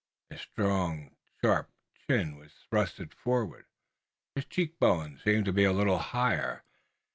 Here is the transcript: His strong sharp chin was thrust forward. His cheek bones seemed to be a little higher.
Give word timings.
His 0.31 0.41
strong 0.41 1.15
sharp 1.43 1.69
chin 2.09 2.35
was 2.35 2.51
thrust 2.71 3.13
forward. 3.13 3.67
His 4.33 4.45
cheek 4.45 4.79
bones 4.79 5.21
seemed 5.21 5.45
to 5.45 5.53
be 5.53 5.63
a 5.63 5.71
little 5.71 5.99
higher. 5.99 6.63